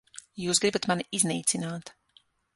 Jūs 0.43 0.61
gribat 0.63 0.87
mani 0.93 1.07
iznīcināt. 1.19 1.95